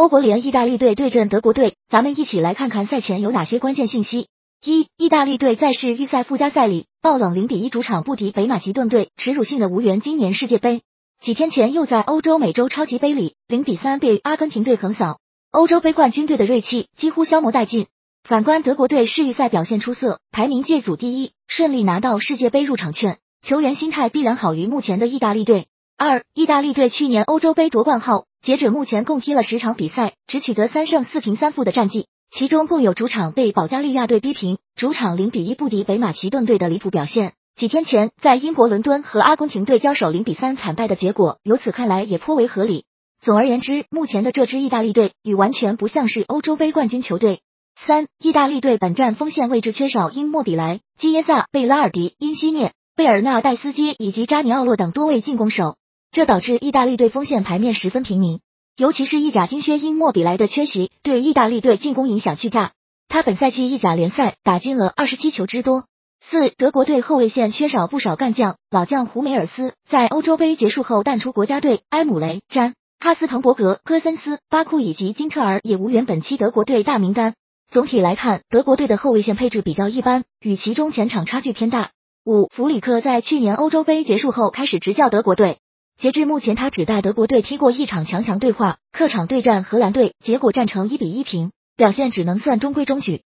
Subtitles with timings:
[0.00, 4.28] 欧国联意大利队对阵德国队，咱们一起来看看赛前有哪些关键信息。
[4.64, 10.80] 一、意大利队在世预赛附加赛里爆冷零比一主场不敌北马其顿队，耻辱性的无缘今年世界杯。
[11.20, 15.18] 几天前又在欧洲美洲超级杯里零比三被阿根廷队横扫，
[15.50, 17.86] 欧洲杯冠军队的锐气几乎消磨殆尽。
[18.24, 25.66] 反观德国队世预赛表现出色，排名届组第一，顺利拿到世界杯入场券，球员心态必然好于目前的意大利队。
[25.98, 28.24] 二、意大利队去年欧洲杯夺冠后。
[28.42, 37.34] 截止目前，共踢了十场比赛，只取得三胜四平三负的战绩，其中共有主场被保加利亚队逼平，主场零比一不敌北马其顿队的离谱表现。
[37.54, 42.84] 几天前在英国伦敦和阿根廷队交手零比三惨败的结果，由此看来也颇为合理。
[43.20, 47.42] 总而言之，目前的这支意大利队与完全不像是欧洲杯冠军球队。
[47.78, 55.76] 三，意大利队本站锋线位置缺少因莫比莱、基耶萨、贝拉尔迪、因西涅、贝尔纳代斯基以及扎尼奥洛等多位进攻手。
[56.12, 58.40] 这导致意大利队锋线牌面十分平民，
[58.76, 62.72] 尤其是意甲金靴因莫比莱的缺席，对意大利队进攻影响巨大。
[63.08, 65.84] 他本赛季意甲联赛打进了二十七球之多。
[66.20, 77.34] 四，德国队后卫线缺少不少干将，老将胡梅尔斯在欧洲杯结束后淡出国家队，埃姆雷、詹、哈斯滕伯格、戈森斯、巴库以及金特尔也无缘本期德国队大名单。
[77.70, 81.92] 总体来看，德国队的后卫线配置比较一般，与其中前场差距偏大。
[82.24, 85.58] 五，弗里克在去年欧洲杯结束后开始执教德国队。
[86.00, 93.18] 截至目前，他只带德国队踢过一场强强对话，客场对战荷兰队，结果战成一比一平，表现只能算中规中矩。